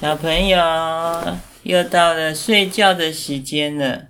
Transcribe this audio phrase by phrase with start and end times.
[0.00, 0.56] 小朋友，
[1.64, 4.02] 又到了睡觉的时间了。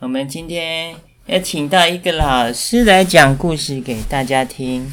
[0.00, 4.92] 我们今天要请到一个老师来讲故事给大家听，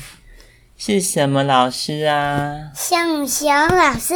[0.78, 2.72] 是什么老师啊？
[2.74, 4.16] 熊熊老师。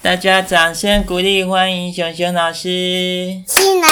[0.00, 3.88] 大家掌声鼓励，欢迎熊熊老师进来。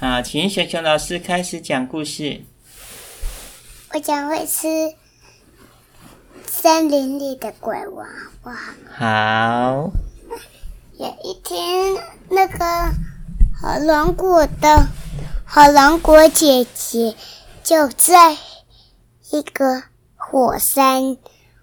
[0.00, 2.40] 好，请熊熊老师开始讲故事。
[3.94, 4.97] 我讲会吃。
[6.60, 8.04] 森林里的鬼娃
[8.42, 8.56] 娃！
[8.92, 9.92] 好。
[10.98, 11.96] 有一天，
[12.30, 12.58] 那个
[13.60, 14.88] 火龙果的
[15.46, 17.14] 火龙果姐姐
[17.62, 18.36] 就在
[19.30, 19.84] 一个
[20.16, 21.16] 火山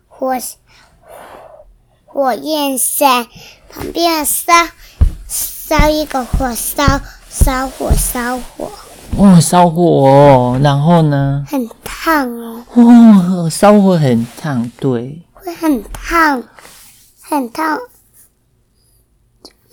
[0.08, 0.38] 火
[2.06, 3.28] 火焰山
[3.70, 4.54] 旁边烧
[5.28, 8.72] 烧一个火烧烧火烧火。
[9.18, 11.46] 哇，烧火哦，然后呢？
[11.48, 12.66] 很烫哦。
[12.76, 15.22] 哇，烧火很烫，对。
[15.34, 16.44] 会很烫，
[17.22, 17.80] 很烫。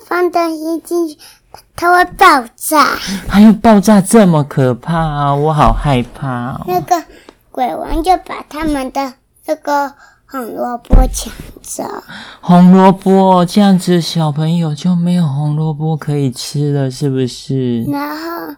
[0.06, 1.18] 放东西进去，
[1.74, 2.84] 它会爆炸。
[3.28, 5.34] 还有爆炸这么可怕啊！
[5.34, 6.60] 我好害怕哦。
[6.68, 7.02] 那个
[7.50, 9.14] 鬼王就把他们的
[9.46, 9.92] 那个
[10.26, 11.82] 红萝卜抢走。
[12.40, 17.82] 红萝卜，这样子小朋友就没有红萝卜可以吃了，是不是？
[17.84, 18.54] 然后。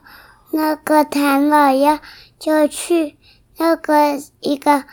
[0.56, 2.00] 那个唐老鸭
[2.38, 3.18] 就去
[3.56, 4.84] 那个一个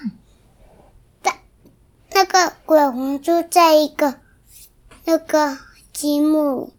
[1.22, 1.36] 大
[2.12, 4.16] 那个鬼王住在一个
[5.06, 5.60] 那个
[5.94, 6.74] 积木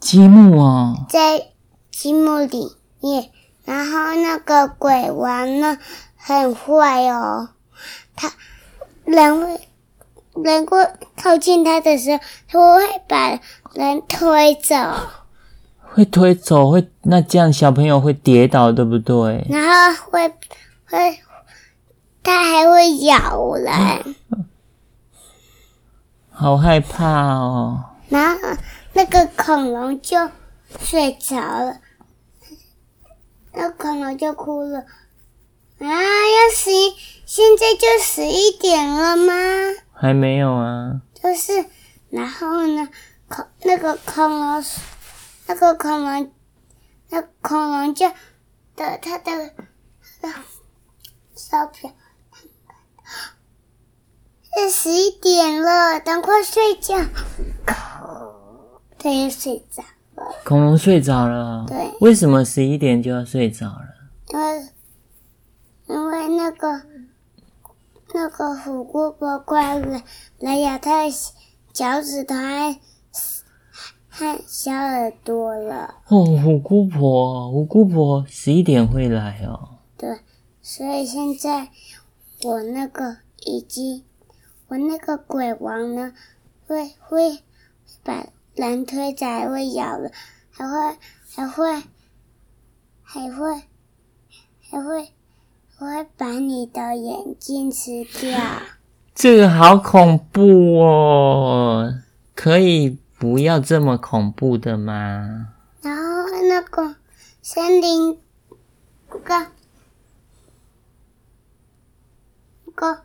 [0.00, 1.52] 积木哦，在
[1.90, 3.30] 积木里面，
[3.64, 5.78] 然后那个鬼王呢
[6.14, 7.48] 很坏哦，
[8.16, 8.34] 他
[9.06, 9.68] 人会
[10.44, 13.40] 人过靠近他的时候，他会把
[13.72, 14.74] 人推走。
[15.92, 19.44] 会推走，会那这样小朋友会跌倒，对不对？
[19.50, 20.28] 然后会
[20.88, 21.18] 会，
[22.22, 24.14] 它还会咬人，
[26.30, 27.84] 好害怕哦。
[28.08, 28.38] 然后
[28.92, 30.16] 那个恐龙就
[30.78, 31.78] 睡着了，
[33.52, 34.78] 那恐龙就哭了。
[35.80, 36.94] 啊，要十一，
[37.26, 39.32] 现在就十一点了吗？
[39.92, 41.00] 还没有啊。
[41.20, 41.64] 就是，
[42.10, 42.88] 然后呢，
[43.28, 44.64] 恐那个恐龙。
[45.50, 46.30] 那个恐龙，
[47.08, 48.06] 那恐龙就
[48.76, 49.52] 的它的
[50.20, 50.32] 那
[51.34, 51.90] 烧瓢，
[54.56, 56.94] 是十一点了，赶快睡觉。
[58.96, 59.82] 它也睡着
[60.14, 60.36] 了。
[60.44, 61.64] 恐龙睡着了。
[61.66, 61.96] 对。
[62.00, 63.88] 为什么十一点就要睡着了？
[64.28, 64.68] 因为
[65.88, 66.82] 因为那个
[68.14, 70.04] 那个虎姑婆快来
[70.38, 71.10] 来咬它的
[71.72, 72.36] 脚趾头。
[74.20, 79.78] 看小耳朵了哦，虎姑婆，我姑婆十一点会来哦。
[79.96, 80.18] 对，
[80.60, 81.70] 所以现在
[82.42, 83.16] 我那个
[83.46, 84.04] 已经，
[84.68, 86.12] 我那个鬼王呢，
[86.66, 87.38] 会会
[88.04, 90.12] 把人推着，还会咬人，
[90.50, 90.98] 还会
[91.34, 91.82] 还会
[93.02, 93.62] 还会
[94.60, 95.08] 还会
[95.78, 98.38] 还会把你的眼睛吃掉。
[99.14, 101.94] 这个好恐怖哦，
[102.34, 102.98] 可以。
[103.20, 105.48] 不要这么恐怖的嘛！
[105.82, 106.02] 然后
[106.48, 106.96] 那个
[107.42, 108.18] 森林，
[109.10, 109.46] 那个
[112.74, 113.02] 个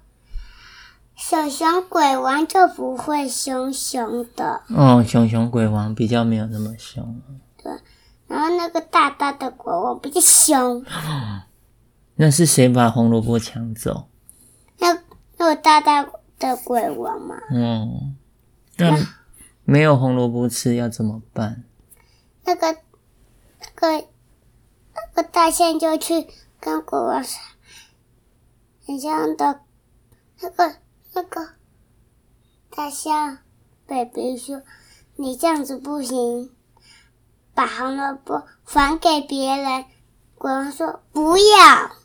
[1.18, 4.62] 小熊鬼王就不会凶凶的。
[4.70, 7.22] 哦，熊熊鬼王比较没有那么凶。
[7.62, 7.74] 对，
[8.28, 10.86] 然后那个大大的鬼王比较凶。
[12.16, 14.08] 那是谁把红萝卜抢走？
[14.80, 14.97] 那
[15.38, 16.08] 那个大大
[16.40, 17.36] 的鬼王嘛。
[17.52, 18.16] 嗯，
[18.78, 18.97] 那。
[19.66, 21.64] 没有红萝卜吃要怎么办？
[22.44, 22.78] 那个、
[23.59, 24.08] 那个、
[24.94, 26.28] 那个大象就去
[26.59, 27.40] 跟国王说
[28.86, 29.62] ：“很像的，
[30.40, 30.76] 那个、
[31.14, 31.50] 那个
[32.70, 33.40] 大象
[33.88, 34.62] ，baby 说，
[35.16, 36.52] 你这样子不行，
[37.56, 39.86] 把红萝卜还给别人。”
[40.38, 41.96] 国王说：“不要，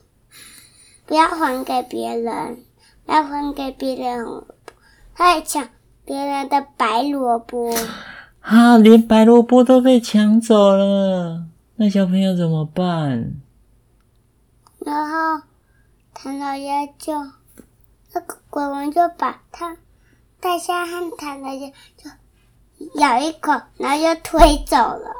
[1.04, 2.64] 不要还给别人，
[3.04, 4.72] 不要还给别人红萝卜。”
[5.14, 5.68] 他还抢。
[6.10, 7.72] 别人的白萝卜，
[8.40, 11.44] 啊，连白萝卜都被抢走了，
[11.76, 13.34] 那小朋友怎么办？
[14.80, 15.44] 然后
[16.12, 17.12] 唐老鸭就
[18.12, 19.76] 那个鬼王就把他
[20.40, 22.10] 大象和唐老鸭就
[23.00, 25.14] 咬一口，然后就推走了，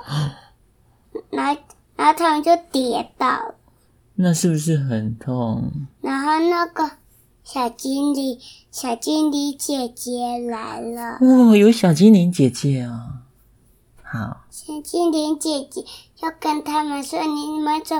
[1.31, 1.60] 然后
[1.94, 3.54] 然后他们就跌倒了，
[4.16, 5.70] 那是不是很痛？
[6.00, 6.90] 然后那个。
[7.52, 8.38] 小精灵，
[8.70, 11.19] 小精灵姐姐来了。
[11.20, 13.25] 哦，有小精灵姐姐哦。
[14.05, 14.43] 好。
[14.52, 15.85] 小精灵姐姐
[16.20, 17.97] 要跟他们说：“你们走，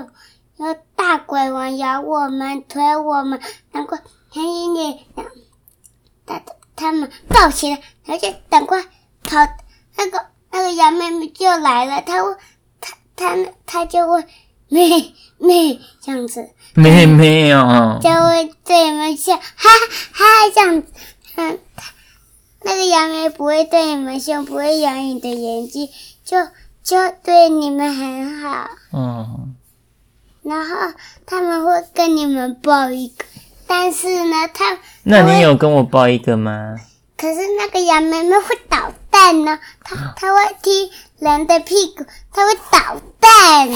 [0.57, 3.41] 有大鬼王咬我们，推我们。
[3.73, 3.99] 难怪
[4.31, 4.99] 小精灵，
[6.25, 6.41] 他
[6.77, 8.81] 他们抱起来，然后就赶快
[9.25, 9.37] 跑。
[9.97, 12.37] 那个那个羊妹妹就来了，她会，
[12.81, 13.37] 她她
[13.67, 14.25] 她就会
[14.71, 19.43] 咩咩这样子，妹妹哦，就会对你们笑，哈
[20.13, 20.25] 哈
[20.55, 20.89] 这样子。
[21.37, 21.59] 嗯，
[22.63, 25.89] 那个杨梅不会对你们笑，不会咬你的眼睛，
[26.25, 26.39] 就
[26.83, 28.71] 就对你们很好。
[28.95, 29.57] 嗯。
[30.43, 30.77] 然后
[31.27, 33.25] 他们会跟你们抱一个，
[33.67, 36.77] 但是呢，他那你有跟我抱一个吗？
[37.17, 43.69] 可是那个羊妹妹会捣蛋呢，它它会踢人的屁股，它会捣蛋，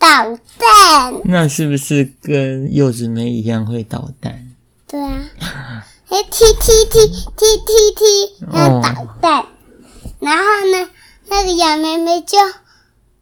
[0.00, 1.20] 捣蛋。
[1.26, 4.56] 那是不是跟柚子妹一样会捣蛋？
[4.88, 9.46] 对啊，哎，踢踢踢踢踢踢，然后捣蛋。
[10.18, 10.90] 然后呢，
[11.28, 12.38] 那个羊妹妹就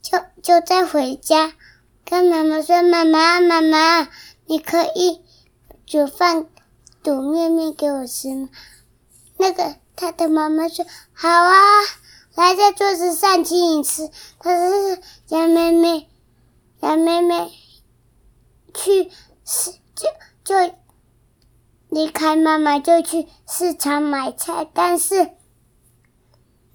[0.00, 1.52] 就就在回家。
[2.04, 4.08] 跟妈妈说：“妈妈，妈妈，
[4.46, 5.20] 你可以
[5.84, 6.46] 煮饭
[7.02, 8.48] 煮面面给我吃吗？”
[9.36, 11.52] 那个他的妈妈说：“好啊，
[12.34, 14.08] 来在桌子上请你吃。”
[14.40, 14.98] 可是
[15.28, 16.08] 羊妹妹，
[16.80, 17.52] 羊妹妹
[18.75, 19.10] 去
[19.44, 20.08] 市就
[20.44, 20.75] 就
[21.88, 25.30] 离开妈妈就去市场买菜，但是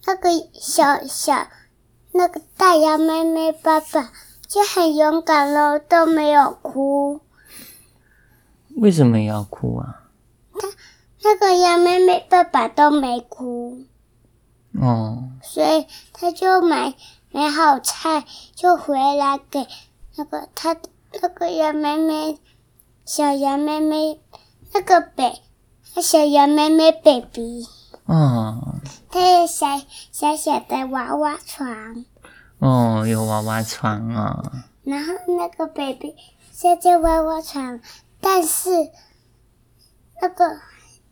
[0.05, 1.47] 那个小小
[2.11, 4.11] 那个大羊妹妹爸爸。
[4.45, 7.21] 就很勇敢了，都没有哭。
[8.75, 10.03] 为什么要哭啊？
[10.53, 10.67] 他
[11.23, 13.85] 那个羊妹妹爸爸都没哭。
[14.79, 15.31] 哦。
[15.41, 16.93] 所以他就买
[17.31, 19.65] 买好菜，就回来给
[20.15, 20.75] 那个他
[21.21, 22.39] 那个羊妹妹
[23.05, 24.21] 小羊妹妹
[24.73, 25.41] 那个北，
[26.01, 27.67] 小羊妹妹 baby。
[28.05, 28.75] 哦。
[29.09, 29.79] 他有小
[30.11, 32.05] 小小的娃娃床。
[32.59, 34.51] 哦，有娃娃床啊、哦。
[34.83, 36.15] 然后那个 baby
[36.51, 37.79] 睡在娃娃床，
[38.19, 38.69] 但是
[40.21, 40.59] 那个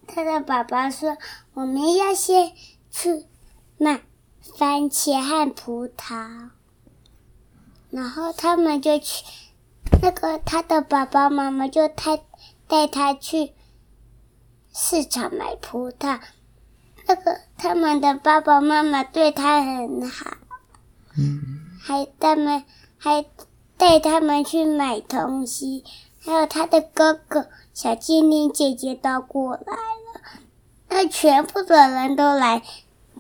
[0.08, 1.18] 他的爸爸说，
[1.54, 2.54] 我们要先
[2.90, 3.26] 去
[3.78, 4.02] 买
[4.58, 6.50] 番茄和葡萄，
[7.92, 9.26] 然后他们就去，
[10.02, 12.22] 那个他的爸爸妈妈就带
[12.68, 13.52] 带他去
[14.74, 16.20] 市场买葡萄，
[17.06, 20.38] 那个他们的爸爸妈妈对他很好。
[21.18, 21.42] 嗯，
[21.82, 22.64] 还带们
[22.98, 23.26] 还
[23.76, 25.84] 带他们去买东西，
[26.22, 30.22] 还有他的哥哥小精灵姐姐都过来了，
[30.88, 32.62] 那全部的人都来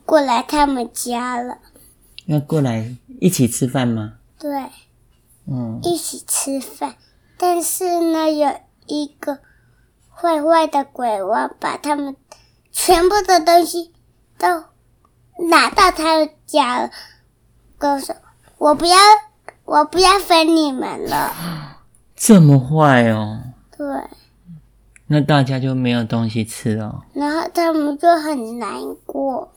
[0.06, 1.57] 过来他们家了。
[2.27, 4.13] 要过来一起吃饭吗？
[4.41, 4.71] 对，
[5.45, 6.95] 嗯，一起吃饭。
[7.38, 9.38] 但是呢，有一个
[10.09, 12.15] 坏坏的鬼王把他们
[12.71, 13.93] 全部的东西
[14.39, 14.47] 都
[15.47, 16.89] 拿到他的家了。
[17.77, 18.15] 哥说
[18.57, 18.97] ：“我不要，
[19.65, 21.31] 我不要分你们了。
[22.17, 23.43] ”这么坏哦？
[23.77, 23.85] 对。
[25.05, 27.05] 那大家就没有东西吃了。
[27.13, 29.53] 然后他们就很难过。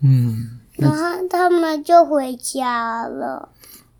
[0.00, 0.59] 嗯。
[0.80, 3.48] 然后他们就回家了。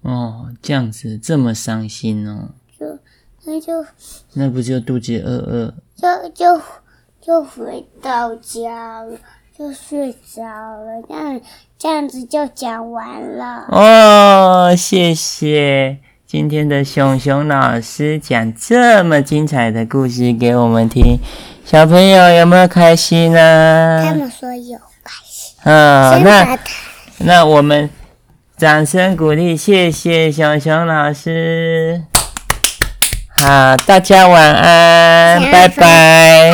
[0.03, 2.51] 哦，这样子这么伤心哦。
[2.79, 2.99] 就
[3.45, 3.85] 那就
[4.35, 5.75] 那不就肚子饿饿？
[5.97, 6.61] 就就
[7.21, 9.19] 就回到家了。
[9.59, 11.41] 就睡着了，这样
[11.77, 13.67] 这样子就讲完了。
[13.69, 21.19] 哦，谢谢今天的熊熊老师讲这么精彩的故事给我们听，
[21.67, 24.03] 小朋友有没有开心呢？
[24.03, 24.79] 他们说有。
[25.63, 26.59] 啊、哦，那
[27.19, 27.91] 那我们
[28.57, 32.03] 掌声鼓励，谢谢熊熊老师。
[33.37, 36.49] 好，大家晚安，拜拜。